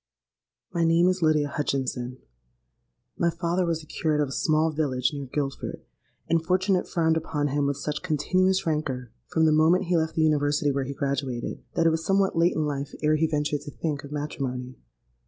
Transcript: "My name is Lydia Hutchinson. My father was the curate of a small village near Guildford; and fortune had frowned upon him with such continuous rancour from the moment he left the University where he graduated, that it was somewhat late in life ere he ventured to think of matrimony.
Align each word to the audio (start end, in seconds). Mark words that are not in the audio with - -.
"My 0.73 0.83
name 0.83 1.07
is 1.09 1.21
Lydia 1.21 1.47
Hutchinson. 1.47 2.17
My 3.19 3.29
father 3.29 3.67
was 3.67 3.81
the 3.81 3.85
curate 3.85 4.19
of 4.19 4.29
a 4.29 4.31
small 4.31 4.71
village 4.71 5.11
near 5.13 5.27
Guildford; 5.27 5.83
and 6.27 6.43
fortune 6.43 6.73
had 6.73 6.87
frowned 6.87 7.17
upon 7.17 7.49
him 7.49 7.67
with 7.67 7.77
such 7.77 8.01
continuous 8.01 8.65
rancour 8.65 9.11
from 9.27 9.45
the 9.45 9.51
moment 9.51 9.83
he 9.83 9.97
left 9.97 10.15
the 10.15 10.23
University 10.23 10.71
where 10.71 10.85
he 10.85 10.95
graduated, 10.95 11.61
that 11.75 11.85
it 11.85 11.91
was 11.91 12.03
somewhat 12.03 12.35
late 12.35 12.55
in 12.55 12.65
life 12.65 12.95
ere 13.03 13.15
he 13.15 13.27
ventured 13.27 13.61
to 13.61 13.69
think 13.69 14.03
of 14.03 14.11
matrimony. 14.11 14.75